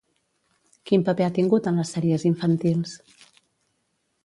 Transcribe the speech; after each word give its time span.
Quin 0.91 1.03
paper 1.09 1.25
ha 1.27 1.33
tingut 1.35 1.69
en 1.73 1.77
les 1.81 1.93
sèries 1.97 2.27
infantils? 2.33 2.97